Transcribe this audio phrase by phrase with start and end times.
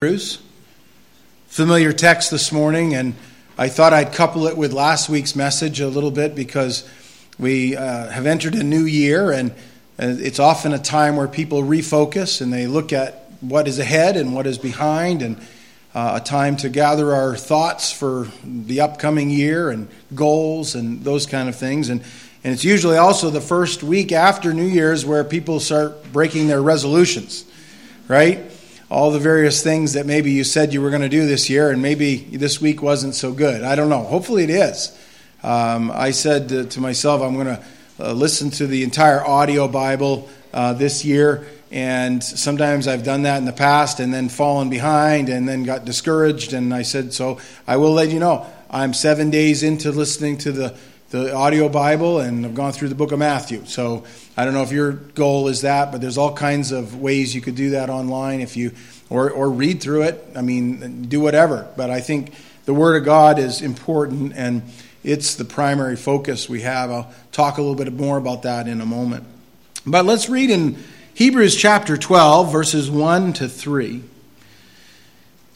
[0.00, 0.38] Hebrews.
[1.48, 3.16] Familiar text this morning, and
[3.58, 6.88] I thought I'd couple it with last week's message a little bit because
[7.36, 9.52] we uh, have entered a new year, and
[9.98, 14.36] it's often a time where people refocus and they look at what is ahead and
[14.36, 15.36] what is behind, and
[15.96, 21.26] uh, a time to gather our thoughts for the upcoming year and goals and those
[21.26, 21.88] kind of things.
[21.88, 22.02] And,
[22.44, 26.62] and it's usually also the first week after New Year's where people start breaking their
[26.62, 27.44] resolutions,
[28.06, 28.48] right?
[28.90, 31.70] All the various things that maybe you said you were going to do this year,
[31.70, 33.62] and maybe this week wasn't so good.
[33.62, 34.02] I don't know.
[34.02, 34.96] Hopefully, it is.
[35.42, 37.64] Um, I said to, to, myself, I'm going to
[38.00, 43.36] uh, listen to the entire audio Bible uh, this year, and sometimes I've done that
[43.38, 46.54] in the past and then fallen behind and then got discouraged.
[46.54, 48.46] And I said, So I will let you know.
[48.70, 50.76] I'm seven days into listening to the
[51.10, 53.64] the audio Bible and I've gone through the book of Matthew.
[53.64, 54.04] So
[54.36, 57.40] I don't know if your goal is that, but there's all kinds of ways you
[57.40, 58.72] could do that online if you
[59.08, 60.22] or or read through it.
[60.36, 61.66] I mean, do whatever.
[61.76, 62.34] But I think
[62.66, 64.62] the Word of God is important and
[65.02, 66.90] it's the primary focus we have.
[66.90, 69.24] I'll talk a little bit more about that in a moment.
[69.86, 70.76] But let's read in
[71.14, 74.02] Hebrews chapter 12, verses 1 to 3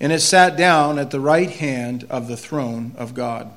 [0.00, 3.50] and has sat down at the right hand of the throne of God.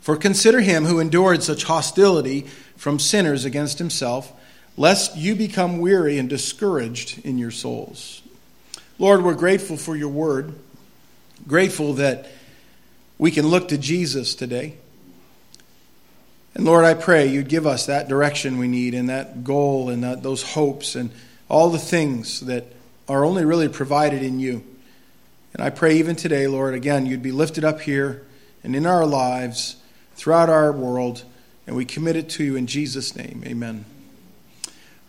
[0.00, 2.42] For consider him who endured such hostility
[2.76, 4.32] from sinners against himself,
[4.76, 8.20] lest you become weary and discouraged in your souls.
[8.98, 10.54] Lord, we're grateful for your word,
[11.48, 12.28] grateful that
[13.18, 14.76] we can look to Jesus today.
[16.54, 20.04] And Lord, I pray you'd give us that direction we need and that goal and
[20.04, 21.10] that, those hopes and
[21.48, 22.66] all the things that
[23.08, 24.62] are only really provided in you.
[25.54, 28.26] And I pray even today, Lord, again, you'd be lifted up here
[28.64, 29.76] and in our lives,
[30.16, 31.22] throughout our world,
[31.66, 33.42] and we commit it to you in Jesus' name.
[33.46, 33.84] Amen.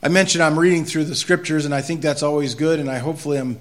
[0.03, 2.99] I mentioned I'm reading through the scriptures, and I think that's always good, and I
[2.99, 3.59] hopefully I'm,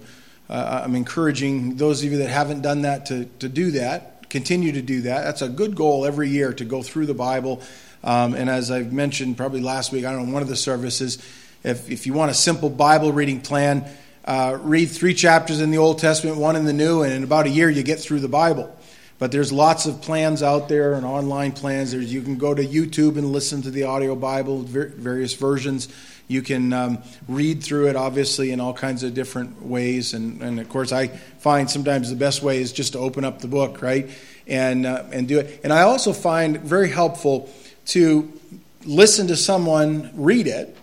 [0.50, 4.72] uh, I'm encouraging those of you that haven't done that to, to do that, continue
[4.72, 5.24] to do that.
[5.24, 7.62] That's a good goal every year to go through the Bible.
[8.02, 11.16] Um, and as I've mentioned probably last week, I don't know, one of the services,
[11.62, 13.88] if, if you want a simple Bible reading plan,
[14.24, 17.46] uh, read three chapters in the Old Testament, one in the New, and in about
[17.46, 18.74] a year you get through the Bible.
[19.18, 21.92] But there's lots of plans out there and online plans.
[21.92, 25.88] There's, you can go to YouTube and listen to the audio Bible, various versions.
[26.26, 26.98] You can um,
[27.28, 30.14] read through it, obviously, in all kinds of different ways.
[30.14, 33.40] And, and, of course, I find sometimes the best way is just to open up
[33.40, 34.10] the book, right?
[34.46, 35.60] And, uh, and do it.
[35.62, 37.50] And I also find very helpful
[37.86, 38.32] to
[38.84, 40.76] listen to someone read it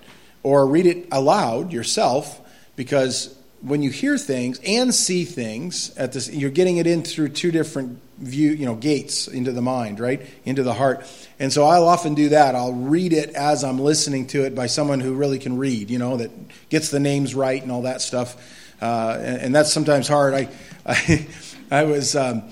[0.44, 2.41] or read it aloud yourself
[2.76, 7.30] because when you hear things and see things at this you're getting it in through
[7.30, 10.22] two different view you know gates into the mind right?
[10.46, 11.06] Into the heart.
[11.40, 12.56] And so i'll often do that.
[12.56, 16.00] I'll read it as i'm listening to it by someone who really can read you
[16.00, 16.32] know that
[16.70, 18.36] gets the names right and all that stuff.
[18.82, 20.34] Uh, and, and, that's sometimes hard.
[20.34, 20.50] I
[20.88, 21.28] i,
[21.70, 22.44] I was um,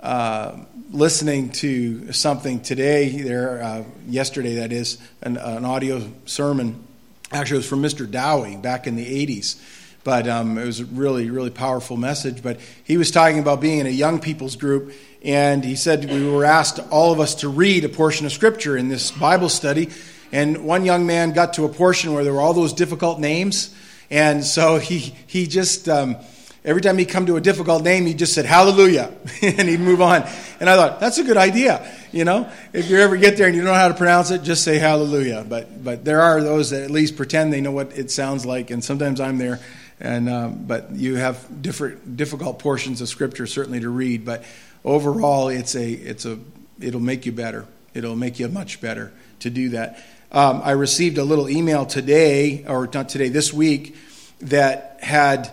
[0.00, 0.58] uh,
[0.90, 6.84] listening to something today there uh, yesterday that is an, an audio sermon
[7.32, 8.10] Actually, it was from Mr.
[8.10, 9.60] Dowie back in the 80s.
[10.02, 12.42] But um, it was a really, really powerful message.
[12.42, 14.92] But he was talking about being in a young people's group,
[15.22, 18.76] and he said we were asked, all of us, to read a portion of Scripture
[18.76, 19.90] in this Bible study.
[20.32, 23.74] And one young man got to a portion where there were all those difficult names.
[24.10, 25.88] And so he, he just.
[25.88, 26.16] Um,
[26.62, 29.10] Every time he'd come to a difficult name, he just said, Hallelujah,
[29.42, 30.28] and he'd move on.
[30.60, 31.90] And I thought, that's a good idea.
[32.12, 34.42] You know, if you ever get there and you don't know how to pronounce it,
[34.42, 35.46] just say Hallelujah.
[35.48, 38.70] But, but there are those that at least pretend they know what it sounds like,
[38.70, 39.58] and sometimes I'm there.
[40.00, 44.24] And, um, but you have different, difficult portions of Scripture certainly to read.
[44.24, 44.44] But
[44.84, 46.38] overall, it's a, it's a,
[46.78, 47.66] it'll make you better.
[47.94, 50.02] It'll make you much better to do that.
[50.32, 53.96] Um, I received a little email today, or not today, this week,
[54.42, 55.52] that had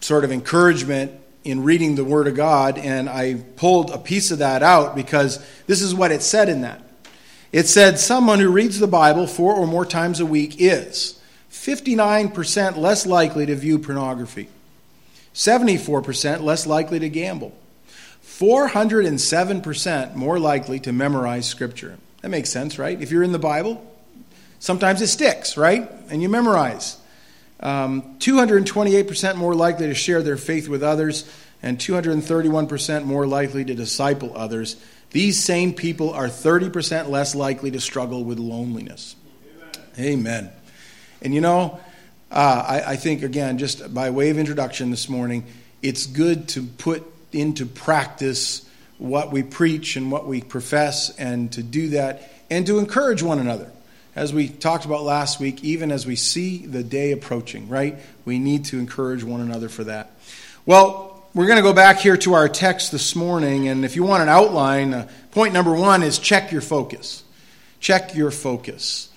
[0.00, 1.12] sort of encouragement
[1.44, 5.44] in reading the Word of God, and I pulled a piece of that out because
[5.66, 6.82] this is what it said in that.
[7.52, 11.20] It said, Someone who reads the Bible four or more times a week is
[11.50, 14.48] 59% less likely to view pornography,
[15.34, 17.56] 74% less likely to gamble,
[18.24, 21.98] 407% more likely to memorize Scripture.
[22.20, 23.00] That makes sense, right?
[23.00, 23.84] If you're in the Bible,
[24.58, 25.90] sometimes it sticks, right?
[26.10, 26.98] And you memorize.
[27.60, 31.30] Um, 228% more likely to share their faith with others,
[31.62, 34.76] and 231% more likely to disciple others.
[35.10, 39.16] These same people are 30% less likely to struggle with loneliness.
[39.98, 40.18] Amen.
[40.18, 40.52] Amen.
[41.22, 41.80] And you know,
[42.30, 45.44] uh, I, I think, again, just by way of introduction this morning,
[45.82, 48.66] it's good to put into practice
[48.98, 53.38] what we preach and what we profess, and to do that and to encourage one
[53.38, 53.70] another.
[54.16, 57.96] As we talked about last week, even as we see the day approaching, right?
[58.24, 60.10] We need to encourage one another for that.
[60.66, 64.02] Well, we're going to go back here to our text this morning, and if you
[64.02, 67.22] want an outline, uh, point number one is check your focus.
[67.78, 69.08] Check your focus.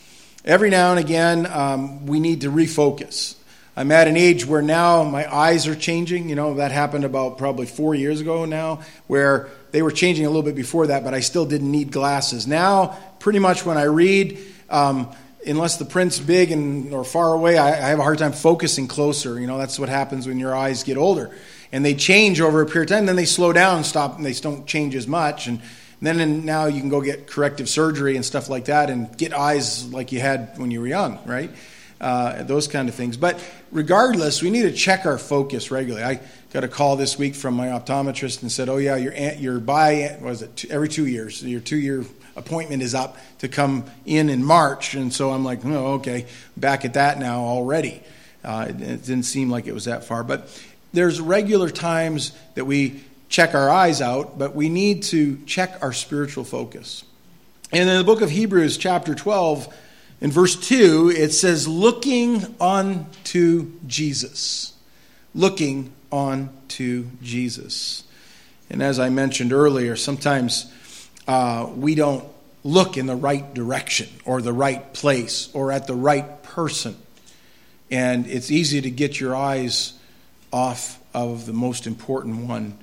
[0.46, 3.36] Every now and again, um, we need to refocus.
[3.76, 6.30] I'm at an age where now my eyes are changing.
[6.30, 10.30] You know, that happened about probably four years ago now, where they were changing a
[10.30, 12.46] little bit before that, but I still didn't need glasses.
[12.46, 14.38] Now, pretty much when I read,
[14.74, 15.16] um,
[15.46, 18.88] unless the print's big and or far away, I, I have a hard time focusing
[18.88, 19.40] closer.
[19.40, 21.32] You know, that's what happens when your eyes get older.
[21.72, 24.26] And they change over a period of time, then they slow down and stop, and
[24.26, 25.48] they don't change as much.
[25.48, 25.60] And
[26.02, 29.34] then and now you can go get corrective surgery and stuff like that and get
[29.34, 31.50] eyes like you had when you were young, right?
[32.02, 33.16] Uh, those kind of things.
[33.16, 33.40] But
[33.72, 36.04] regardless, we need to check our focus regularly.
[36.04, 36.20] I
[36.52, 40.18] got a call this week from my optometrist and said, "Oh yeah, your your by
[40.22, 41.42] was it every two years?
[41.44, 42.04] Your two year
[42.36, 46.26] appointment is up to come in in March." And so I'm like, "Oh okay,
[46.58, 48.02] back at that now already."
[48.44, 50.50] Uh, it, it didn't seem like it was that far, but
[50.92, 55.92] there's regular times that we check our eyes out, but we need to check our
[55.92, 57.04] spiritual focus.
[57.72, 59.74] And in the book of Hebrews, chapter 12,
[60.22, 64.74] in verse 2, it says, looking unto Jesus.
[65.34, 68.04] Looking unto Jesus.
[68.70, 70.72] And as I mentioned earlier, sometimes
[71.28, 72.26] uh, we don't
[72.64, 76.96] look in the right direction or the right place or at the right person.
[77.92, 79.94] And it's easy to get your eyes
[80.52, 82.78] off of the most important one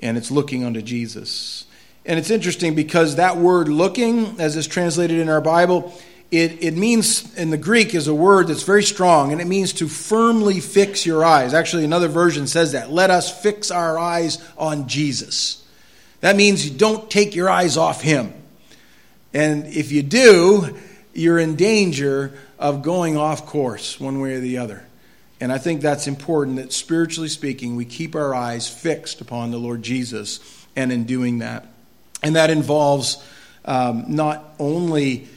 [0.00, 1.64] and it's looking unto Jesus.
[2.04, 5.94] And it's interesting because that word looking, as is translated in our Bible,
[6.30, 9.72] it, it means in the Greek is a word that's very strong, and it means
[9.74, 11.54] to firmly fix your eyes.
[11.54, 12.90] Actually, another version says that.
[12.90, 15.63] Let us fix our eyes on Jesus.
[16.24, 18.32] That means you don't take your eyes off him.
[19.34, 20.74] And if you do,
[21.12, 24.86] you're in danger of going off course one way or the other.
[25.38, 29.58] And I think that's important that spiritually speaking, we keep our eyes fixed upon the
[29.58, 30.40] Lord Jesus,
[30.74, 31.66] and in doing that.
[32.22, 33.22] And that involves
[33.66, 35.28] um, not only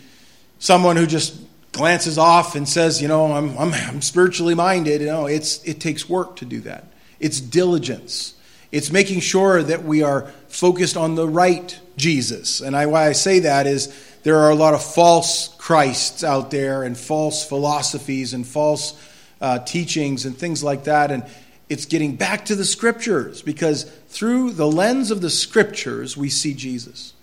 [0.59, 1.37] someone who just
[1.73, 5.01] glances off and says, you know, I'm, I'm, I'm spiritually minded.
[5.01, 6.85] You know, it's, it takes work to do that.
[7.19, 8.35] It's diligence.
[8.71, 12.61] It's making sure that we are focused on the right Jesus.
[12.61, 13.93] And I, why I say that is
[14.23, 18.99] there are a lot of false Christs out there and false philosophies and false
[19.39, 21.11] uh, teachings and things like that.
[21.11, 21.23] And
[21.69, 26.53] it's getting back to the scriptures because through the lens of the scriptures, we see
[26.53, 27.13] Jesus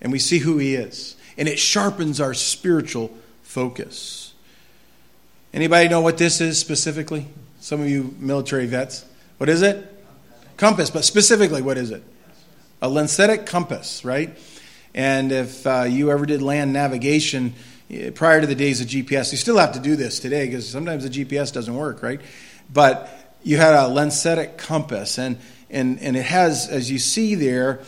[0.00, 1.16] and we see who he is.
[1.36, 3.10] And it sharpens our spiritual
[3.42, 4.32] focus.
[5.52, 7.26] Anybody know what this is specifically?
[7.60, 9.04] Some of you military vets.
[9.38, 9.91] What is it?
[10.56, 12.02] Compass, but specifically, what is it?
[12.80, 14.36] A lensatic compass, right?
[14.94, 17.54] And if uh, you ever did land navigation,
[18.14, 19.32] prior to the days of GPS.
[19.32, 22.20] You still have to do this today because sometimes the GPS doesn't work, right?
[22.72, 25.38] But you had a lensatic compass, and,
[25.68, 27.80] and, and it has, as you see there,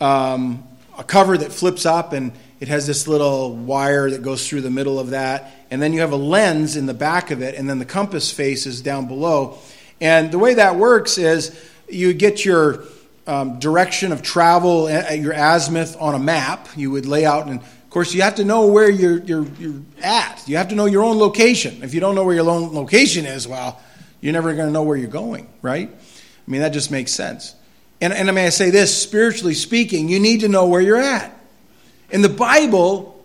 [0.00, 0.66] um,
[0.98, 4.70] a cover that flips up, and it has this little wire that goes through the
[4.70, 5.52] middle of that.
[5.70, 8.30] And then you have a lens in the back of it, and then the compass
[8.30, 9.58] face is down below.
[10.00, 11.58] And the way that works is
[11.88, 12.84] you get your
[13.26, 16.68] um, direction of travel, your azimuth on a map.
[16.76, 19.80] You would lay out and of course, you have to know where you're, you're, you're
[20.02, 20.42] at.
[20.46, 21.84] You have to know your own location.
[21.84, 23.80] If you don't know where your own location is, well,
[24.20, 25.88] you're never going to know where you're going, right?
[25.88, 27.54] I mean, that just makes sense.
[28.00, 31.00] And, and I may I say this, spiritually speaking, you need to know where you're
[31.00, 31.32] at.
[32.10, 33.24] And the Bible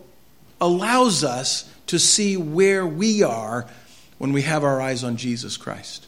[0.61, 3.67] allows us to see where we are
[4.19, 6.07] when we have our eyes on Jesus Christ.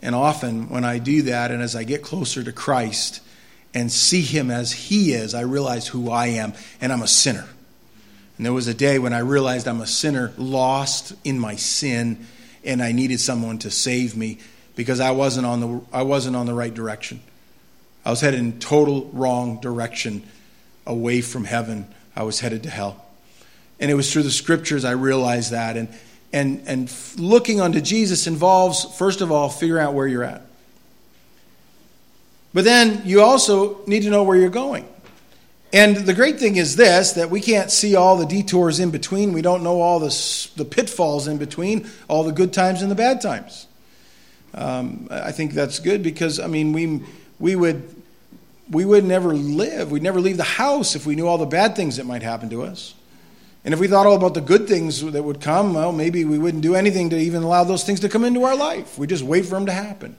[0.00, 3.20] And often when I do that, and as I get closer to Christ,
[3.74, 7.46] and see him as he is, I realize who I am, and I'm a sinner.
[8.36, 12.26] And there was a day when I realized I'm a sinner, lost in my sin,
[12.64, 14.38] and I needed someone to save me
[14.76, 17.20] because I wasn't on the, I wasn't on the right direction.
[18.04, 20.22] I was headed in total wrong direction
[20.86, 21.86] away from heaven.
[22.16, 23.04] I was headed to hell.
[23.80, 25.76] And it was through the scriptures I realized that.
[25.76, 25.88] And,
[26.32, 30.42] and, and looking unto Jesus involves, first of all, figuring out where you're at.
[32.52, 34.88] But then you also need to know where you're going.
[35.72, 39.32] And the great thing is this that we can't see all the detours in between.
[39.32, 42.94] We don't know all the, the pitfalls in between, all the good times and the
[42.94, 43.66] bad times.
[44.54, 47.02] Um, I think that's good because I mean we
[47.38, 47.94] we would
[48.70, 49.90] we would never live.
[49.90, 52.48] We'd never leave the house if we knew all the bad things that might happen
[52.50, 52.94] to us.
[53.64, 56.38] And if we thought all about the good things that would come, well, maybe we
[56.38, 58.98] wouldn't do anything to even allow those things to come into our life.
[58.98, 60.16] We just wait for them to happen.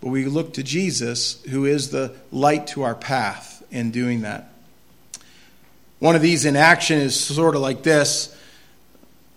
[0.00, 4.52] But we look to Jesus, who is the light to our path in doing that.
[5.98, 8.36] One of these in action is sort of like this.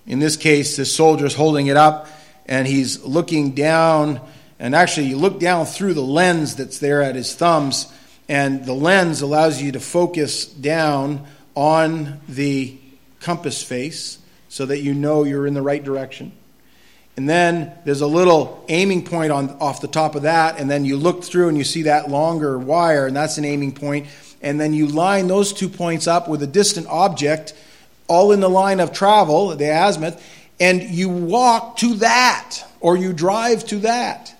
[0.05, 2.07] In this case, the soldier's holding it up
[2.45, 4.19] and he's looking down.
[4.57, 7.93] And actually, you look down through the lens that's there at his thumbs,
[8.27, 11.25] and the lens allows you to focus down
[11.59, 12.73] on the
[13.19, 16.31] compass face so that you know you're in the right direction.
[17.17, 20.85] And then there's a little aiming point on, off the top of that, and then
[20.85, 24.07] you look through and you see that longer wire, and that's an aiming point.
[24.41, 27.53] And then you line those two points up with a distant object,
[28.07, 30.23] all in the line of travel, the azimuth,
[30.61, 34.33] and you walk to that, or you drive to that.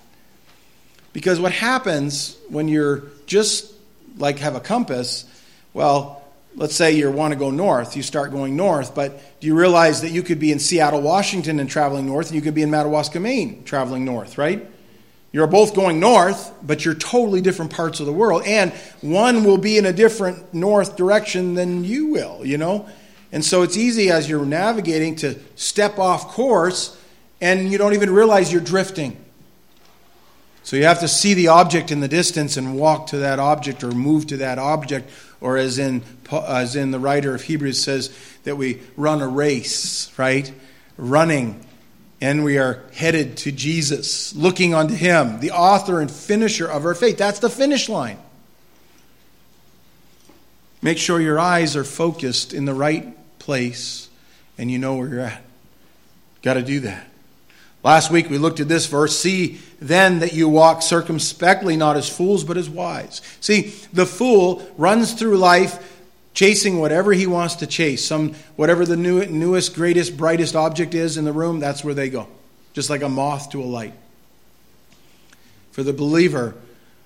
[1.11, 3.73] Because what happens when you're just
[4.17, 5.25] like have a compass,
[5.73, 6.18] well,
[6.55, 10.01] let's say you want to go north, you start going north, but do you realize
[10.01, 12.71] that you could be in Seattle, Washington and traveling north, and you could be in
[12.71, 14.65] Madawaska, Maine traveling north, right?
[15.31, 19.59] You're both going north, but you're totally different parts of the world, and one will
[19.59, 22.89] be in a different north direction than you will, you know?
[23.31, 26.99] And so it's easy as you're navigating to step off course
[27.41, 29.23] and you don't even realize you're drifting.
[30.69, 33.83] So you have to see the object in the distance and walk to that object
[33.83, 35.09] or move to that object
[35.41, 40.13] or as in, as in the writer of Hebrews says, that we run a race,
[40.15, 40.53] right?
[40.95, 41.65] Running,
[42.21, 46.93] and we are headed to Jesus, looking unto Him, the author and finisher of our
[46.93, 47.17] faith.
[47.17, 48.19] That's the finish line.
[50.83, 54.07] Make sure your eyes are focused in the right place
[54.59, 55.41] and you know where you're at.
[56.43, 57.07] Got to do that.
[57.83, 59.17] Last week we looked at this verse.
[59.17, 63.21] See then that you walk circumspectly, not as fools, but as wise.
[63.39, 65.97] See, the fool runs through life
[66.33, 68.05] chasing whatever he wants to chase.
[68.05, 72.09] Some whatever the new, newest, greatest, brightest object is in the room, that's where they
[72.09, 72.27] go.
[72.73, 73.93] Just like a moth to a light.
[75.71, 76.55] For the believer,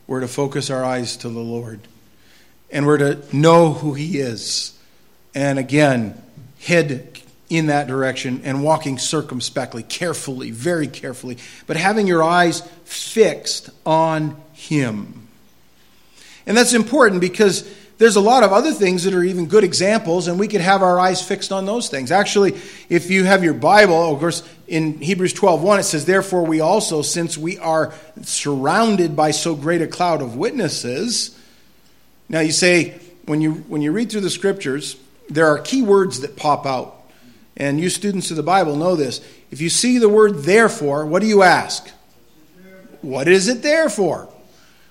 [0.07, 1.79] we're to focus our eyes to the Lord.
[2.71, 4.77] And we're to know who he is.
[5.35, 6.21] And again,
[6.59, 7.21] head
[7.53, 14.35] in that direction and walking circumspectly, carefully, very carefully, but having your eyes fixed on
[14.53, 15.27] Him.
[16.47, 17.63] And that's important because
[17.99, 20.81] there's a lot of other things that are even good examples, and we could have
[20.81, 22.11] our eyes fixed on those things.
[22.11, 22.55] Actually,
[22.89, 27.03] if you have your Bible, of course, in Hebrews 12:1 it says, "Therefore we also,
[27.03, 27.93] since we are
[28.23, 31.31] surrounded by so great a cloud of witnesses."
[32.27, 32.95] Now you say,
[33.25, 34.95] when you when you read through the scriptures,
[35.29, 37.02] there are key words that pop out.
[37.55, 39.21] And you students of the Bible know this.
[39.51, 41.89] If you see the word therefore, what do you ask?
[43.01, 44.29] What is it there for?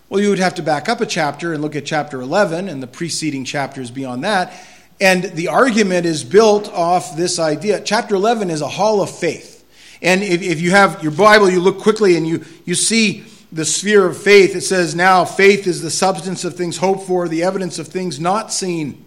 [0.09, 2.83] Well, you would have to back up a chapter and look at chapter 11 and
[2.83, 4.53] the preceding chapters beyond that.
[5.01, 7.81] And the argument is built off this idea.
[7.81, 9.65] Chapter 11 is a hall of faith.
[10.03, 13.65] And if, if you have your Bible, you look quickly and you, you see the
[13.65, 14.55] sphere of faith.
[14.55, 18.21] It says, Now faith is the substance of things hoped for, the evidence of things
[18.21, 19.05] not seen.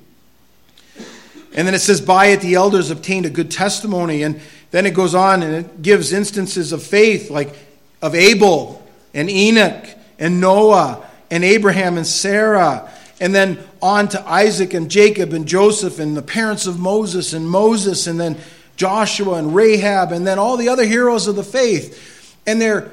[1.56, 4.24] And then it says, By it the elders obtained a good testimony.
[4.24, 4.40] And
[4.72, 7.56] then it goes on and it gives instances of faith, like
[8.02, 9.88] of Abel and Enoch
[10.20, 12.92] and Noah and Abraham and Sarah.
[13.22, 17.50] And then on to Isaac and Jacob and Joseph and the parents of Moses and
[17.50, 18.38] Moses and then
[18.76, 22.36] Joshua and Rahab and then all the other heroes of the faith.
[22.46, 22.92] And they're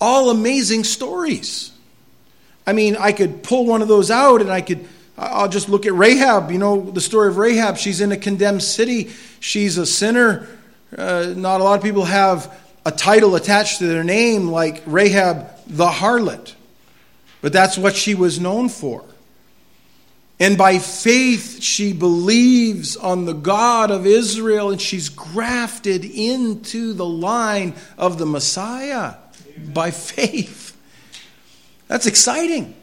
[0.00, 1.72] all amazing stories.
[2.66, 4.86] I mean, I could pull one of those out and I could
[5.18, 6.50] I'll just look at Rahab.
[6.50, 7.78] You know the story of Rahab.
[7.78, 9.10] She's in a condemned city.
[9.40, 10.46] She's a sinner.
[10.96, 12.54] Uh, not a lot of people have
[12.84, 16.54] a title attached to their name like Rahab the harlot.
[17.40, 19.04] But that's what she was known for.
[20.38, 27.06] And by faith, she believes on the God of Israel and she's grafted into the
[27.06, 29.14] line of the Messiah
[29.72, 30.76] by faith.
[31.88, 32.74] That's exciting.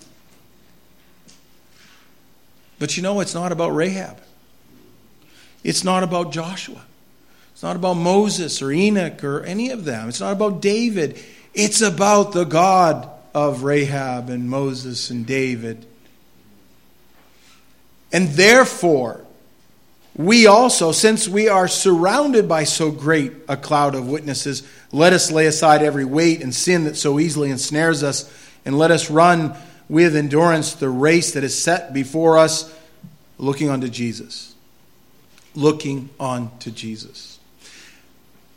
[2.83, 4.17] But you know, it's not about Rahab.
[5.63, 6.81] It's not about Joshua.
[7.53, 10.09] It's not about Moses or Enoch or any of them.
[10.09, 11.17] It's not about David.
[11.53, 15.85] It's about the God of Rahab and Moses and David.
[18.11, 19.21] And therefore,
[20.17, 24.61] we also, since we are surrounded by so great a cloud of witnesses,
[24.91, 28.29] let us lay aside every weight and sin that so easily ensnares us,
[28.65, 29.55] and let us run
[29.89, 32.73] with endurance the race that is set before us,
[33.37, 34.55] looking unto Jesus.
[35.55, 37.39] Looking on to Jesus.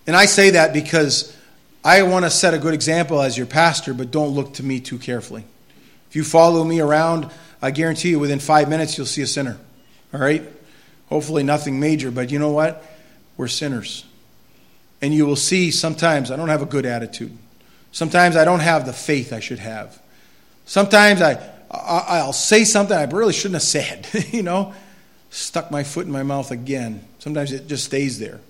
[0.06, 1.36] And I say that because
[1.84, 4.80] I want to set a good example as your pastor, but don't look to me
[4.80, 5.44] too carefully.
[6.08, 7.30] If you follow me around,
[7.60, 9.58] I guarantee you within five minutes you'll see a sinner.
[10.14, 10.42] All right?
[11.08, 12.84] Hopefully nothing major, but you know what?
[13.36, 14.04] We're sinners.
[15.02, 17.36] And you will see sometimes I don't have a good attitude.
[17.92, 20.00] Sometimes I don't have the faith I should have.
[20.66, 24.08] Sometimes I, I will say something I really shouldn't have said.
[24.32, 24.74] you know,
[25.30, 27.04] stuck my foot in my mouth again.
[27.20, 28.40] Sometimes it just stays there.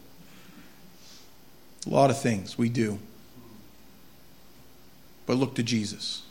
[1.86, 2.98] A lot of things we do.
[5.26, 6.22] But look to Jesus.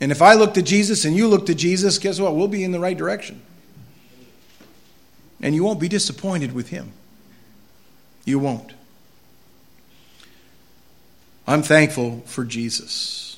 [0.00, 2.34] And if I look to Jesus and you look to Jesus, guess what?
[2.34, 3.40] We'll be in the right direction.
[5.40, 6.92] And you won't be disappointed with him.
[8.24, 8.72] You won't.
[11.46, 13.35] I'm thankful for Jesus.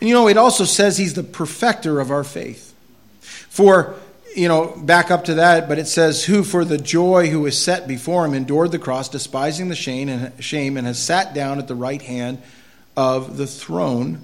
[0.00, 2.74] And you know, it also says he's the perfecter of our faith.
[3.20, 3.94] For,
[4.34, 7.60] you know, back up to that, but it says, Who for the joy who was
[7.60, 11.58] set before him endured the cross, despising the shame and, shame, and has sat down
[11.58, 12.42] at the right hand
[12.96, 14.20] of the throne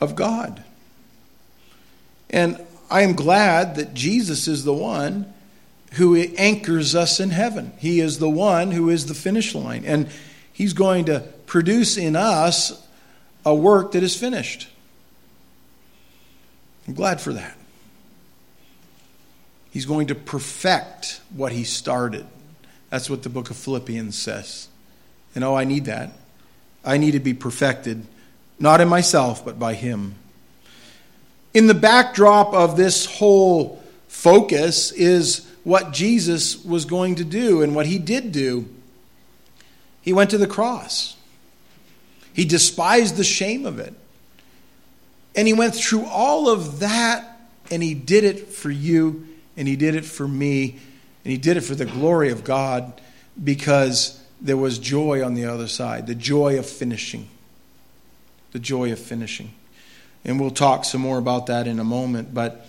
[0.00, 0.62] of God.
[2.30, 5.32] And I am glad that Jesus is the one
[5.94, 7.72] who anchors us in heaven.
[7.78, 9.84] He is the one who is the finish line.
[9.84, 10.08] And
[10.52, 12.83] He's going to produce in us
[13.44, 14.68] a work that is finished.
[16.86, 17.56] I'm glad for that.
[19.70, 22.26] He's going to perfect what He started.
[22.90, 24.68] That's what the book of Philippians says.
[25.34, 26.12] And oh, I need that.
[26.84, 28.06] I need to be perfected,
[28.58, 30.14] not in myself, but by Him.
[31.54, 37.74] In the backdrop of this whole focus is what Jesus was going to do and
[37.74, 38.68] what he did do.
[40.02, 41.16] He went to the cross.
[42.34, 43.94] He despised the shame of it.
[45.34, 49.26] And he went through all of that and he did it for you
[49.56, 50.78] and he did it for me
[51.24, 53.00] and he did it for the glory of God
[53.42, 57.28] because there was joy on the other side the joy of finishing.
[58.52, 59.54] The joy of finishing.
[60.24, 62.34] And we'll talk some more about that in a moment.
[62.34, 62.66] But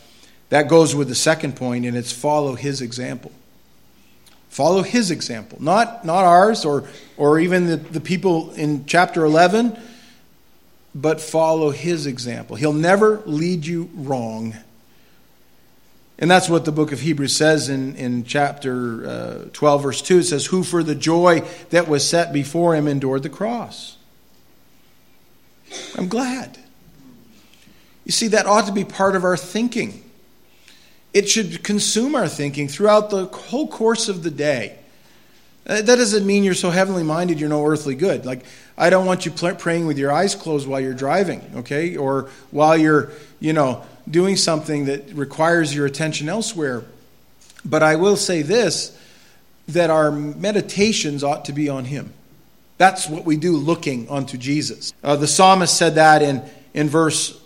[0.49, 3.31] that goes with the second point, and it's follow his example.
[4.49, 9.77] Follow his example, not, not ours or, or even the, the people in chapter 11,
[10.93, 12.55] but follow his example.
[12.55, 14.55] He'll never lead you wrong.
[16.17, 20.19] And that's what the book of Hebrews says in, in chapter uh, 12, verse 2.
[20.19, 23.97] It says, Who for the joy that was set before him endured the cross.
[25.97, 26.57] I'm glad.
[28.05, 30.04] You see, that ought to be part of our thinking.
[31.15, 34.77] It should consume our thinking throughout the whole course of the day.
[35.65, 38.25] Uh, that doesn't mean you're so heavenly minded you're no earthly good.
[38.25, 38.43] Like,
[38.77, 41.95] I don't want you praying with your eyes closed while you're driving, okay?
[41.95, 46.83] Or while you're, you know, doing something that requires your attention elsewhere.
[47.63, 48.91] But I will say this
[49.69, 52.13] that our meditations ought to be on Him.
[52.77, 54.91] That's what we do looking unto Jesus.
[55.01, 57.41] Uh, the psalmist said that in, in verse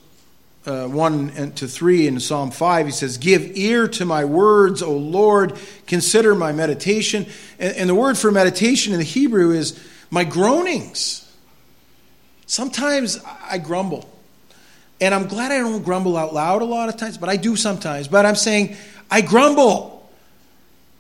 [0.69, 4.95] uh, 1 to 3 in Psalm 5, he says, Give ear to my words, O
[4.95, 7.25] Lord, consider my meditation.
[7.57, 11.25] And, and the word for meditation in the Hebrew is my groanings.
[12.45, 14.07] Sometimes I grumble.
[15.01, 17.55] And I'm glad I don't grumble out loud a lot of times, but I do
[17.55, 18.07] sometimes.
[18.07, 18.75] But I'm saying,
[19.09, 20.07] I grumble.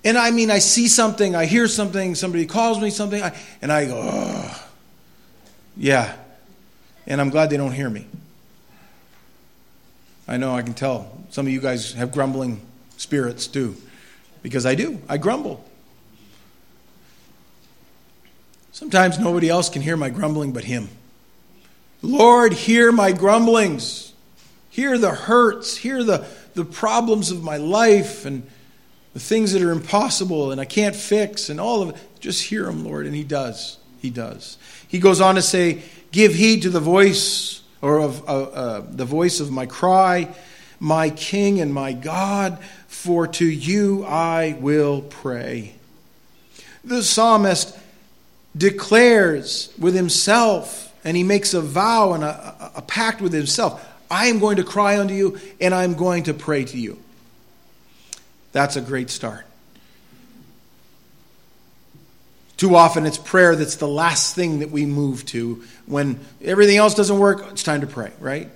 [0.03, 3.21] And I mean, I see something, I hear something, somebody calls me something,
[3.61, 4.69] and I go, oh,
[5.75, 6.15] yeah.
[7.05, 8.07] And I'm glad they don't hear me.
[10.29, 11.11] I know I can tell.
[11.31, 12.61] Some of you guys have grumbling
[12.97, 13.75] spirits too,
[14.43, 15.01] because I do.
[15.09, 15.65] I grumble.
[18.71, 20.89] Sometimes nobody else can hear my grumbling but Him.
[22.03, 24.13] Lord, hear my grumblings.
[24.69, 25.77] Hear the hurts.
[25.77, 28.47] Hear the, the problems of my life and
[29.13, 31.95] the things that are impossible and I can't fix and all of it.
[32.19, 33.07] Just hear Him, Lord.
[33.07, 33.79] And He does.
[33.99, 34.59] He does.
[34.87, 39.05] He goes on to say, Give heed to the voice or of uh, uh, the
[39.05, 40.33] voice of my cry,
[40.79, 45.75] my King and my God, for to you I will pray.
[46.83, 47.77] The psalmist
[48.55, 54.25] declares with himself, and he makes a vow and a, a pact with himself I
[54.25, 56.97] am going to cry unto you, and I'm going to pray to you.
[58.51, 59.45] That's a great start.
[62.59, 65.63] Too often it's prayer that's the last thing that we move to.
[65.85, 68.49] When everything else doesn't work, it's time to pray, right?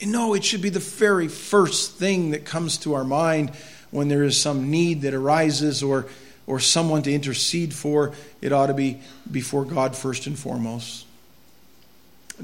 [0.00, 3.50] And no, it should be the very first thing that comes to our mind
[3.90, 6.06] when there is some need that arises or,
[6.46, 8.14] or someone to intercede for.
[8.40, 11.04] It ought to be before God first and foremost.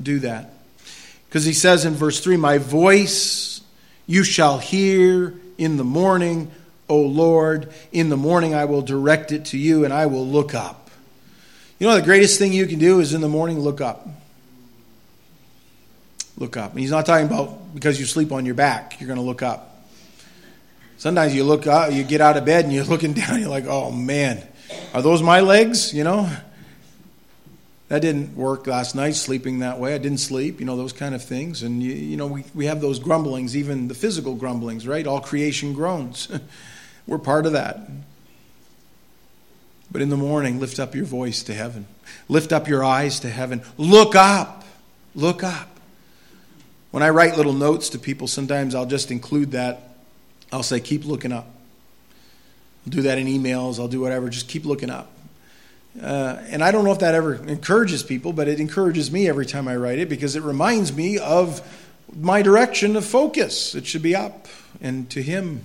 [0.00, 0.52] Do that.
[1.30, 3.62] Because he says in verse 3 My voice
[4.06, 6.50] you shall hear in the morning,
[6.90, 7.72] O Lord.
[7.90, 10.85] In the morning I will direct it to you and I will look up.
[11.78, 14.08] You know, the greatest thing you can do is in the morning look up.
[16.38, 16.70] Look up.
[16.72, 19.42] And he's not talking about because you sleep on your back, you're going to look
[19.42, 19.84] up.
[20.96, 23.66] Sometimes you look up, you get out of bed and you're looking down, you're like,
[23.66, 24.42] oh man,
[24.94, 25.92] are those my legs?
[25.92, 26.30] You know?
[27.88, 29.94] That didn't work last night, sleeping that way.
[29.94, 31.62] I didn't sleep, you know, those kind of things.
[31.62, 35.06] And, you, you know, we, we have those grumblings, even the physical grumblings, right?
[35.06, 36.28] All creation groans.
[37.06, 37.78] We're part of that.
[39.90, 41.86] But in the morning, lift up your voice to heaven.
[42.28, 43.62] Lift up your eyes to heaven.
[43.76, 44.64] Look up.
[45.14, 45.68] Look up.
[46.90, 49.96] When I write little notes to people, sometimes I'll just include that.
[50.52, 51.46] I'll say, keep looking up.
[52.86, 54.28] I'll do that in emails, I'll do whatever.
[54.28, 55.10] Just keep looking up.
[56.00, 59.46] Uh, and I don't know if that ever encourages people, but it encourages me every
[59.46, 61.62] time I write it because it reminds me of
[62.14, 63.74] my direction of focus.
[63.74, 64.46] It should be up
[64.80, 65.64] and to Him.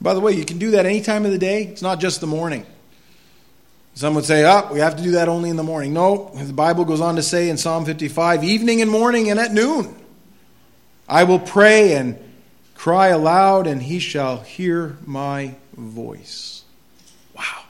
[0.00, 1.64] By the way, you can do that any time of the day.
[1.64, 2.64] It's not just the morning.
[3.94, 5.92] Some would say, oh, we have to do that only in the morning.
[5.92, 9.52] No, the Bible goes on to say in Psalm 55 evening and morning and at
[9.52, 9.94] noon.
[11.08, 12.16] I will pray and
[12.74, 16.62] cry aloud, and he shall hear my voice.
[17.34, 17.64] Wow.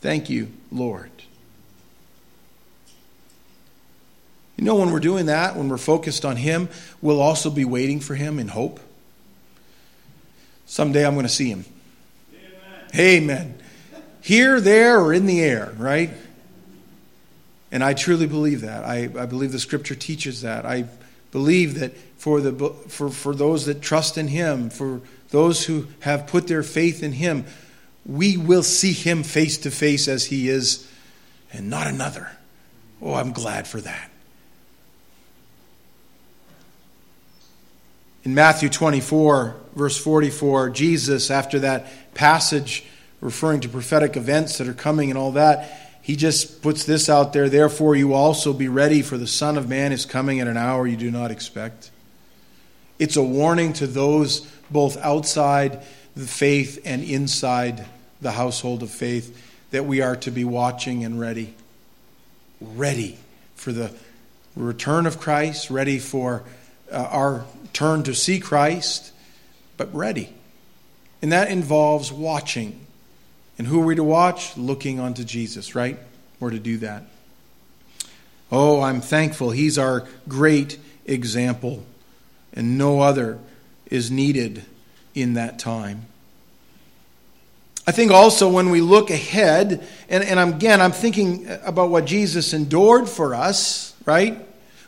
[0.00, 1.10] Thank you, Lord.
[4.56, 6.68] You know, when we're doing that, when we're focused on Him,
[7.02, 8.78] we'll also be waiting for Him in hope.
[10.66, 11.64] Someday I'm going to see Him.
[12.94, 13.22] Amen.
[13.22, 13.54] Amen.
[14.20, 16.10] Here, there, or in the air, right?
[17.70, 18.84] And I truly believe that.
[18.84, 20.64] I, I believe the Scripture teaches that.
[20.64, 20.86] I
[21.30, 25.00] believe that for, the, for, for those that trust in Him, for
[25.30, 27.44] those who have put their faith in Him,
[28.06, 30.88] we will see him face to face as he is
[31.52, 32.30] and not another.
[33.00, 34.10] Oh, I'm glad for that.
[38.24, 42.84] In Matthew 24, verse 44, Jesus, after that passage
[43.20, 47.32] referring to prophetic events that are coming and all that, he just puts this out
[47.32, 47.48] there.
[47.48, 50.86] Therefore, you also be ready, for the Son of Man is coming at an hour
[50.86, 51.90] you do not expect.
[52.98, 55.82] It's a warning to those both outside
[56.14, 57.86] the faith and inside
[58.20, 61.54] the household of faith that we are to be watching and ready.
[62.60, 63.18] Ready
[63.56, 63.90] for the
[64.54, 66.44] return of Christ, ready for
[66.92, 69.10] uh, our turn to see Christ,
[69.76, 70.34] but ready.
[71.22, 72.84] And that involves watching.
[73.58, 74.56] And who are we to watch?
[74.56, 75.98] Looking unto Jesus, right?
[76.40, 77.04] We're to do that.
[78.52, 79.50] Oh, I'm thankful.
[79.50, 81.84] He's our great example,
[82.52, 83.38] and no other
[83.90, 84.64] is needed
[85.14, 86.06] in that time.
[87.86, 92.52] I think also when we look ahead, and, and again, I'm thinking about what Jesus
[92.54, 94.38] endured for us, right?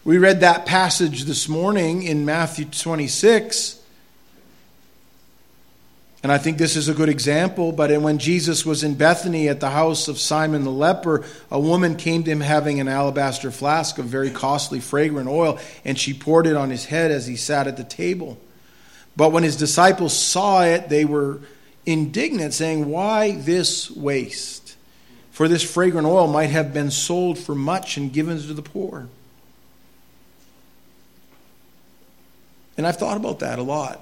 [0.05, 3.76] We read that passage this morning in Matthew 26.
[6.27, 7.71] And I think this is a good example.
[7.71, 11.95] But when Jesus was in Bethany at the house of Simon the leper, a woman
[11.95, 16.49] came to him having an alabaster flask of very costly, fragrant oil, and she poured
[16.49, 18.39] it on his head as he sat at the table.
[19.17, 21.43] But when his disciples saw it, they were
[21.87, 24.75] indignant, saying, Why this waste?
[25.31, 29.07] For this fragrant oil might have been sold for much and given to the poor.
[32.77, 34.01] And I've thought about that a lot.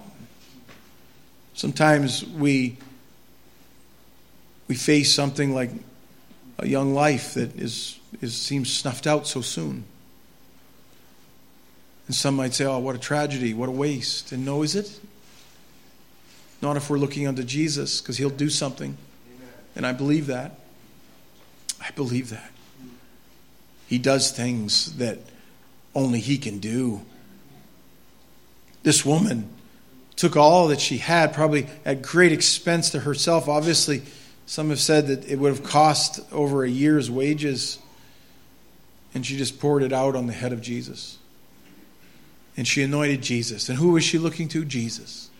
[1.54, 2.76] Sometimes we
[4.68, 5.70] we face something like
[6.58, 9.84] a young life that is, is seems snuffed out so soon.
[12.06, 14.32] And some might say, oh, what a tragedy, what a waste.
[14.32, 15.00] And no, is it?
[16.60, 18.96] Not if we're looking unto Jesus, because he'll do something.
[19.36, 19.48] Amen.
[19.76, 20.58] And I believe that.
[21.80, 22.50] I believe that.
[23.86, 25.18] He does things that
[25.94, 27.02] only he can do.
[28.82, 29.48] This woman
[30.16, 33.48] took all that she had, probably at great expense to herself.
[33.48, 34.02] Obviously,
[34.46, 37.78] some have said that it would have cost over a year's wages.
[39.14, 41.18] And she just poured it out on the head of Jesus.
[42.56, 43.68] And she anointed Jesus.
[43.68, 44.64] And who was she looking to?
[44.64, 45.30] Jesus.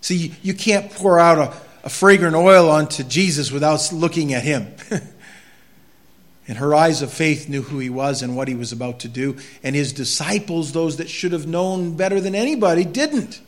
[0.00, 4.72] See, you can't pour out a, a fragrant oil onto Jesus without looking at him.
[6.48, 9.08] and her eyes of faith knew who he was and what he was about to
[9.08, 9.36] do.
[9.62, 13.40] And his disciples, those that should have known better than anybody, didn't.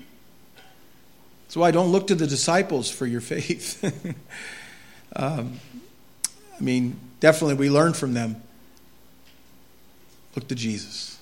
[1.48, 3.82] So I don't look to the disciples for your faith.
[5.16, 5.58] um,
[6.58, 8.42] I mean, definitely we learn from them.
[10.37, 11.18] Look to Jesus.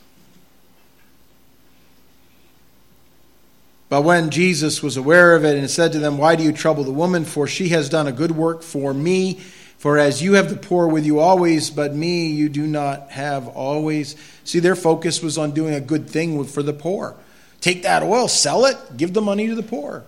[3.89, 6.83] But when Jesus was aware of it and said to them, Why do you trouble
[6.83, 7.25] the woman?
[7.25, 9.35] For she has done a good work for me.
[9.79, 13.47] For as you have the poor with you always, but me you do not have
[13.47, 14.17] always.
[14.43, 17.15] See, their focus was on doing a good thing for the poor.
[17.61, 20.05] Take that oil, sell it, give the money to the poor.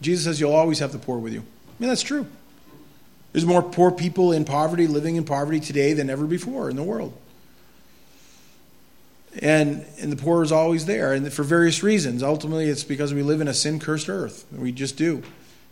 [0.00, 1.40] Jesus says, You'll always have the poor with you.
[1.40, 2.26] I mean, that's true.
[3.32, 6.82] There's more poor people in poverty, living in poverty today than ever before in the
[6.82, 7.12] world.
[9.42, 12.22] And, and the poor is always there, and for various reasons.
[12.22, 14.46] Ultimately, it's because we live in a sin cursed earth.
[14.50, 15.22] We just do.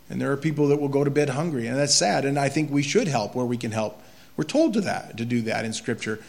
[0.09, 2.25] And there are people that will go to bed hungry, and that's sad.
[2.25, 3.99] And I think we should help where we can help.
[4.37, 6.19] We're told to that to do that in Scripture.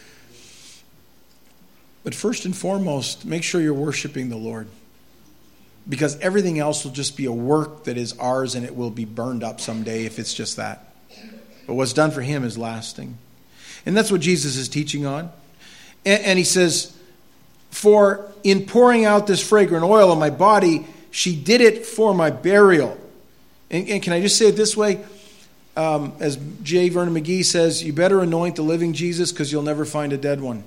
[2.03, 4.67] But first and foremost, make sure you're worshiping the Lord.
[5.87, 9.05] Because everything else will just be a work that is ours and it will be
[9.05, 10.93] burned up someday if it's just that.
[11.65, 13.17] But what's done for him is lasting.
[13.85, 15.31] And that's what Jesus is teaching on.
[16.05, 16.95] And, and he says,
[17.71, 22.29] For in pouring out this fragrant oil on my body, she did it for my
[22.29, 22.97] burial.
[23.69, 25.03] And, and can I just say it this way?
[25.75, 26.89] Um, as J.
[26.89, 30.41] Vernon McGee says, you better anoint the living Jesus because you'll never find a dead
[30.41, 30.63] one.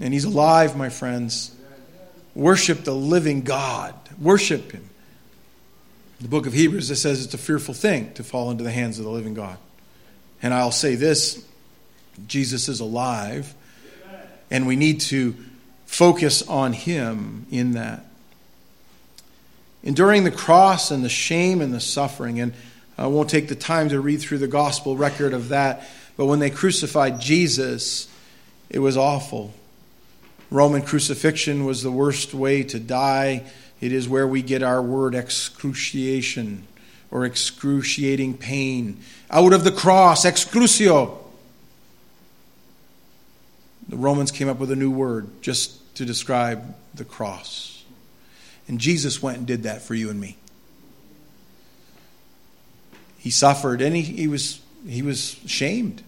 [0.00, 1.54] And he's alive, my friends.
[2.34, 3.94] Worship the living God.
[4.20, 4.88] Worship him.
[6.20, 8.98] The book of Hebrews it says it's a fearful thing to fall into the hands
[8.98, 9.56] of the living God.
[10.42, 11.44] And I'll say this
[12.26, 13.54] Jesus is alive,
[14.50, 15.34] and we need to
[15.86, 18.04] focus on him in that.
[19.82, 22.52] Enduring the cross and the shame and the suffering, and
[22.98, 25.88] I won't take the time to read through the gospel record of that,
[26.18, 28.08] but when they crucified Jesus,
[28.68, 29.54] it was awful.
[30.50, 33.44] Roman crucifixion was the worst way to die.
[33.80, 36.66] It is where we get our word excruciation
[37.10, 39.00] or excruciating pain.
[39.30, 41.16] Out of the cross, excrucio.
[43.88, 47.84] The Romans came up with a new word just to describe the cross.
[48.68, 50.36] And Jesus went and did that for you and me.
[53.18, 56.02] He suffered and he, he was he was shamed.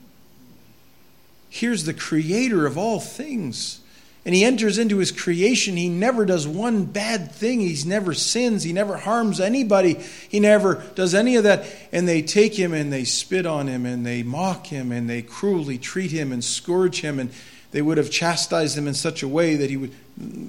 [1.50, 3.81] Here's the creator of all things
[4.24, 5.76] and he enters into his creation.
[5.76, 7.60] He never does one bad thing.
[7.60, 8.62] He never sins.
[8.62, 9.94] He never harms anybody.
[10.28, 11.66] He never does any of that.
[11.90, 15.22] And they take him and they spit on him and they mock him and they
[15.22, 17.18] cruelly treat him and scourge him.
[17.18, 17.30] And
[17.72, 19.92] they would have chastised him in such a way that he, would,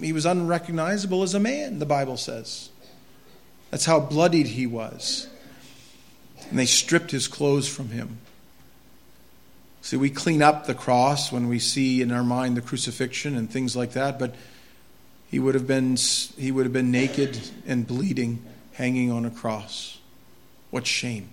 [0.02, 2.70] he was unrecognizable as a man, the Bible says.
[3.72, 5.28] That's how bloodied he was.
[6.52, 8.20] And they stripped his clothes from him.
[9.84, 13.52] See, we clean up the cross when we see in our mind the crucifixion and
[13.52, 14.34] things like that, but
[15.30, 15.98] he would have been,
[16.38, 18.41] he would have been naked and bleeding,
[18.72, 20.00] hanging on a cross.
[20.72, 21.32] What shame.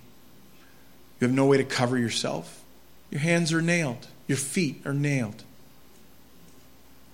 [1.19, 2.61] You have no way to cover yourself.
[3.09, 5.43] Your hands are nailed, your feet are nailed.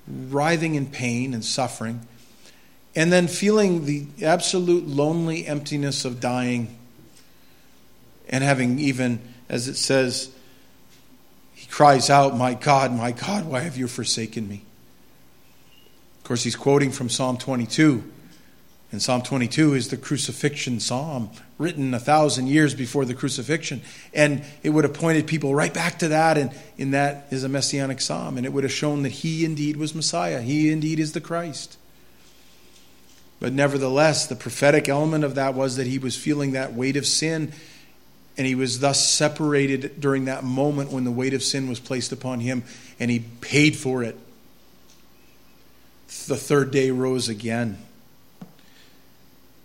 [0.08, 2.02] Writhing in pain and suffering,
[2.96, 6.80] and then feeling the absolute lonely emptiness of dying,
[8.28, 10.32] and having even, as it says,
[11.70, 14.64] cries out, My God, my God, why have you forsaken me?
[16.20, 18.04] Of course, he's quoting from Psalm 22.
[18.92, 23.82] And Psalm 22 is the crucifixion psalm, written a thousand years before the crucifixion.
[24.14, 27.50] And it would have pointed people right back to that, and in that is a
[27.50, 28.38] messianic psalm.
[28.38, 31.78] And it would have shown that he indeed was Messiah, he indeed is the Christ.
[33.40, 37.06] But nevertheless, the prophetic element of that was that he was feeling that weight of
[37.06, 37.54] sin
[38.38, 42.12] and he was thus separated during that moment when the weight of sin was placed
[42.12, 42.64] upon him,
[43.00, 44.18] and he paid for it.
[46.28, 47.78] The third day rose again.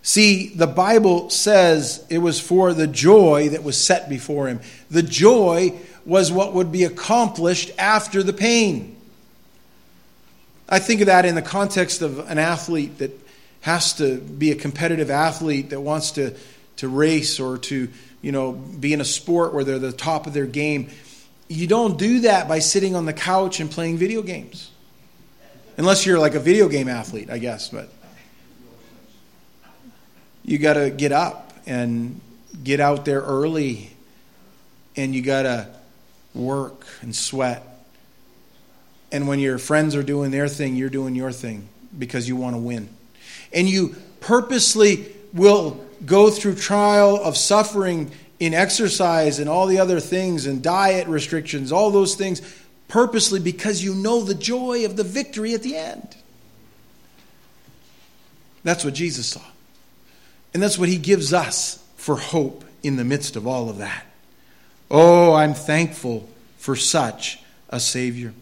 [0.02, 4.60] See, the Bible says it was for the joy that was set before him.
[4.90, 8.96] The joy was what would be accomplished after the pain.
[10.68, 13.12] I think of that in the context of an athlete that
[13.60, 16.34] has to be a competitive athlete that wants to,
[16.76, 17.88] to race or to
[18.22, 20.88] you know, be in a sport where they're the top of their game.
[21.48, 24.70] You don't do that by sitting on the couch and playing video games.
[25.76, 27.88] Unless you're like a video game athlete, I guess, but
[30.44, 32.20] you got to get up and
[32.62, 33.90] get out there early
[34.96, 35.68] and you got to
[36.34, 37.66] work and sweat.
[39.10, 42.54] And when your friends are doing their thing, you're doing your thing because you want
[42.54, 42.88] to win.
[43.52, 48.10] And you purposely will go through trial of suffering
[48.40, 52.42] in exercise and all the other things and diet restrictions, all those things,
[52.88, 56.16] purposely because you know the joy of the victory at the end.
[58.64, 59.42] That's what Jesus saw.
[60.54, 64.04] And that's what he gives us for hope in the midst of all of that.
[64.90, 68.34] Oh, I'm thankful for such a Savior.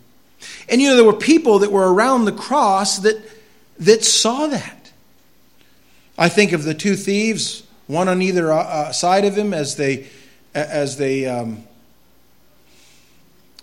[0.69, 3.23] And you know, there were people that were around the cross that,
[3.79, 4.80] that saw that.
[6.21, 9.77] I think of the two thieves, one on either uh, uh, side of him, as
[9.77, 10.07] they,
[10.53, 11.65] as they, um,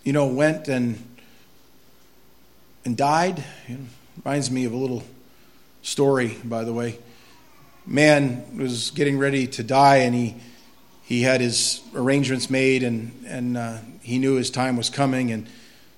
[0.04, 0.98] you know, went and
[2.84, 3.43] and died.
[4.26, 5.04] reminds me of a little
[5.84, 6.98] story, by the way.
[7.86, 10.36] Man was getting ready to die, and he
[11.04, 15.32] he had his arrangements made, and and uh, he knew his time was coming.
[15.32, 15.48] And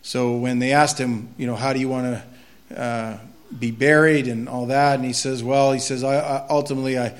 [0.02, 2.22] so when they asked him, you know, how do you want
[2.68, 3.18] to uh,
[3.58, 7.16] be buried and all that, and he says, well, he says, I, I ultimately, I,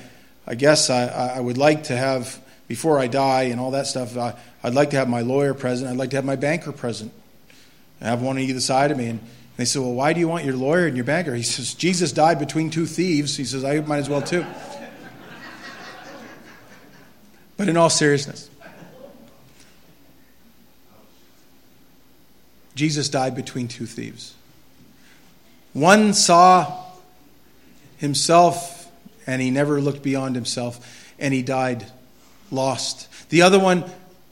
[0.46, 4.16] I guess I, I would like to have before I die and all that stuff.
[4.16, 5.90] I, I'd like to have my lawyer present.
[5.90, 7.12] I'd like to have my banker present.
[8.00, 9.06] I have one on either side of me.
[9.06, 9.20] And
[9.56, 11.34] they said, Well, why do you want your lawyer and your banker?
[11.34, 13.36] He says, Jesus died between two thieves.
[13.36, 14.46] He says, I might as well too.
[17.56, 18.48] But in all seriousness,
[22.74, 24.34] Jesus died between two thieves.
[25.72, 26.84] One saw
[27.98, 28.90] himself
[29.26, 31.86] and he never looked beyond himself and he died
[32.50, 33.08] lost.
[33.30, 33.84] The other one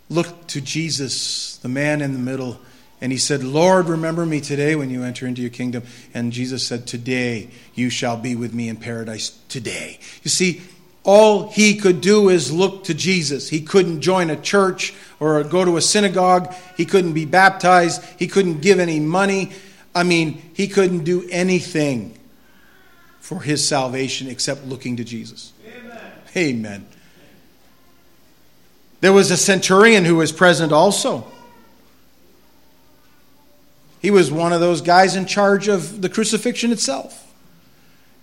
[0.08, 2.58] looked to Jesus, the man in the middle,
[3.00, 5.84] and he said, Lord, remember me today when you enter into your kingdom.
[6.14, 9.30] And Jesus said, Today you shall be with me in paradise.
[9.48, 10.00] Today.
[10.24, 10.62] You see,
[11.04, 13.48] all he could do is look to Jesus.
[13.48, 16.52] He couldn't join a church or go to a synagogue.
[16.76, 18.02] He couldn't be baptized.
[18.18, 19.52] He couldn't give any money.
[19.94, 22.18] I mean, he couldn't do anything
[23.20, 25.52] for his salvation except looking to Jesus.
[25.66, 26.12] Amen.
[26.36, 26.86] Amen.
[29.00, 31.26] There was a centurion who was present also.
[34.00, 37.24] He was one of those guys in charge of the crucifixion itself.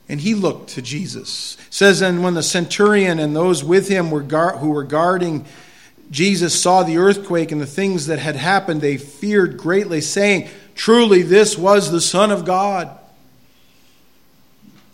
[0.07, 1.57] And he looked to Jesus.
[1.67, 5.45] It says, and when the centurion and those with him were who were guarding
[6.11, 11.21] Jesus saw the earthquake and the things that had happened, they feared greatly, saying, Truly,
[11.21, 12.89] this was the Son of God.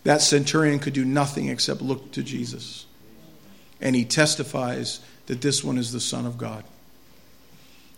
[0.03, 2.85] That centurion could do nothing except look to Jesus.
[3.81, 6.63] And he testifies that this one is the Son of God.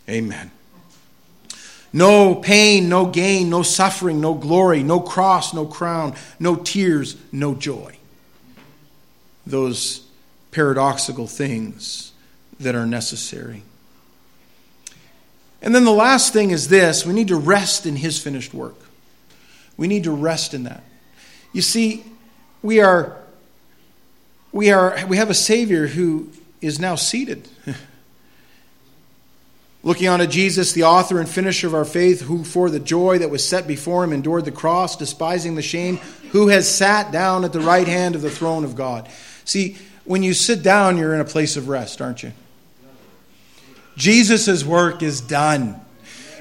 [0.08, 0.50] Amen.
[1.92, 7.54] No pain, no gain, no suffering, no glory, no cross, no crown, no tears, no
[7.54, 7.96] joy.
[9.46, 10.04] Those
[10.50, 12.12] paradoxical things
[12.58, 13.62] that are necessary.
[15.64, 18.76] And then the last thing is this we need to rest in His finished work.
[19.76, 20.84] We need to rest in that.
[21.52, 22.04] You see,
[22.62, 23.16] we are.
[24.52, 27.48] We, are, we have a Savior who is now seated
[29.84, 33.28] Looking unto Jesus, the author and finisher of our faith, who for the joy that
[33.28, 35.98] was set before him endured the cross, despising the shame,
[36.32, 39.06] who has sat down at the right hand of the throne of God.
[39.44, 42.32] See, when you sit down, you're in a place of rest, aren't you?
[43.96, 45.80] Jesus' work is done.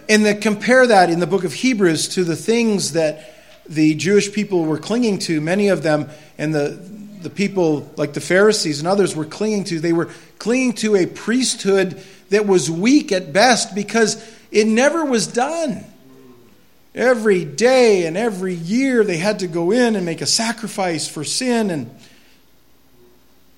[0.10, 3.34] And the, compare that in the book of Hebrews to the things that
[3.68, 6.78] the Jewish people were clinging to, many of them, and the,
[7.22, 9.80] the people like the Pharisees and others were clinging to.
[9.80, 15.28] They were clinging to a priesthood that was weak at best because it never was
[15.28, 15.86] done.
[16.94, 21.24] Every day and every year they had to go in and make a sacrifice for
[21.24, 21.72] sin.
[21.72, 21.98] And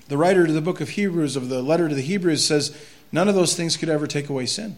[0.07, 2.77] the writer to the book of Hebrews, of the letter to the Hebrews, says
[3.11, 4.77] none of those things could ever take away sin.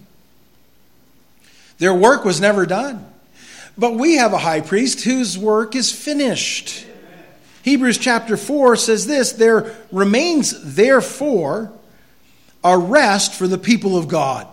[1.79, 3.05] Their work was never done.
[3.77, 6.85] But we have a high priest whose work is finished.
[7.61, 11.71] Hebrews chapter 4 says this There remains therefore
[12.63, 14.47] a rest for the people of God.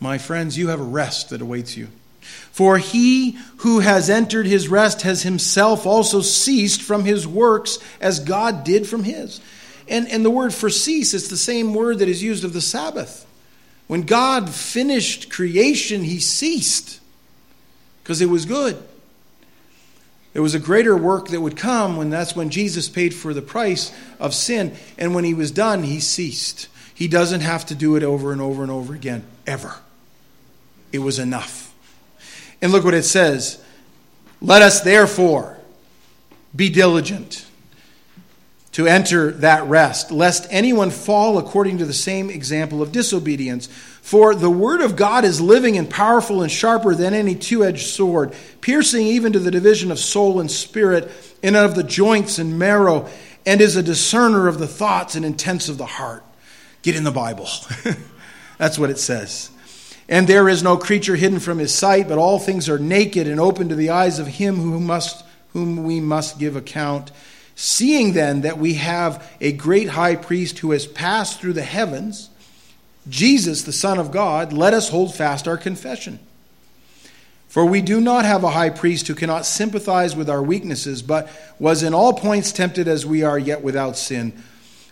[0.00, 1.88] My friends, you have a rest that awaits you.
[2.20, 8.18] For he who has entered his rest has himself also ceased from his works as
[8.18, 9.40] God did from his.
[9.90, 12.60] And, and the word for cease is the same word that is used of the
[12.60, 13.26] Sabbath.
[13.88, 17.00] When God finished creation, he ceased
[18.02, 18.80] because it was good.
[20.32, 23.42] There was a greater work that would come when that's when Jesus paid for the
[23.42, 24.76] price of sin.
[24.96, 26.68] And when he was done, he ceased.
[26.94, 29.74] He doesn't have to do it over and over and over again, ever.
[30.92, 31.74] It was enough.
[32.62, 33.60] And look what it says
[34.40, 35.58] Let us therefore
[36.54, 37.44] be diligent
[38.72, 43.66] to enter that rest, lest anyone fall according to the same example of disobedience.
[44.00, 47.88] For the word of God is living and powerful and sharper than any two edged
[47.88, 51.10] sword, piercing even to the division of soul and spirit,
[51.42, 53.08] and of the joints and marrow,
[53.44, 56.22] and is a discerner of the thoughts and intents of the heart.
[56.82, 57.48] Get in the Bible.
[58.58, 59.50] That's what it says.
[60.08, 63.40] And there is no creature hidden from his sight, but all things are naked and
[63.40, 67.10] open to the eyes of him who must, whom we must give account.
[67.62, 72.30] Seeing then that we have a great high priest who has passed through the heavens,
[73.06, 76.20] Jesus, the Son of God, let us hold fast our confession.
[77.48, 81.28] For we do not have a high priest who cannot sympathize with our weaknesses, but
[81.58, 84.42] was in all points tempted as we are, yet without sin.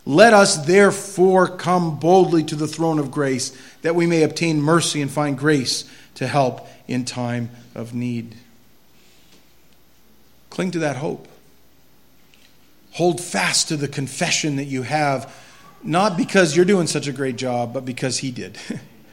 [0.04, 5.00] Let us therefore come boldly to the throne of grace, that we may obtain mercy
[5.00, 8.34] and find grace to help in time of need.
[10.50, 11.27] Cling to that hope.
[12.92, 15.32] Hold fast to the confession that you have
[15.82, 18.58] Not because you're doing such a great job, but because He did.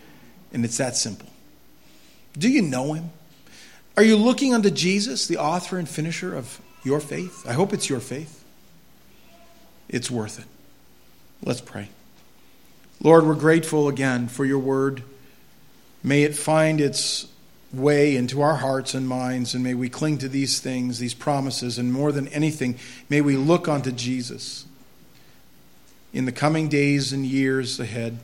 [0.54, 1.30] and it's that simple.
[2.38, 3.12] Do you know Him?
[3.98, 7.46] Are you looking unto Jesus, the author and finisher of your faith?
[7.48, 8.44] I hope it's your faith.
[9.88, 10.46] It's worth it.
[11.44, 11.90] Let's pray.
[13.02, 15.04] Lord, we're grateful again for your word.
[16.04, 17.28] May it find its
[17.78, 21.78] way into our hearts and minds, and may we cling to these things, these promises,
[21.78, 22.78] and more than anything,
[23.10, 24.66] may we look unto Jesus
[26.14, 28.20] in the coming days and years ahead.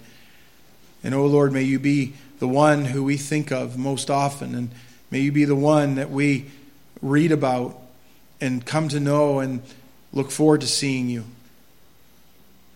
[1.04, 4.70] And, oh Lord, may you be the one who we think of most often, and
[5.10, 6.46] may you be the one that we
[7.02, 7.80] read about
[8.40, 9.62] and come to know and
[10.14, 11.26] look forward to seeing you.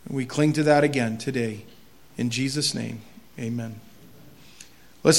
[0.08, 1.66] We cling to that again today.
[2.18, 3.02] In Jesus' name,
[3.40, 3.80] amen.